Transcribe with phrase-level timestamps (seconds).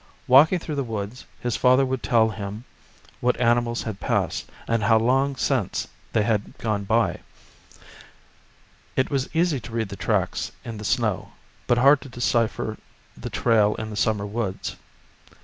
[0.25, 2.63] Walking through the woods his father would tell 'him
[3.19, 7.19] what animals had passed, and how long since they had gone by.
[8.95, 11.67] It was easy to read the tracks in the gnow, 13 The Story of Tecumseh
[11.67, 12.77] but hard to decipher
[13.15, 14.75] the trail in the summer woods.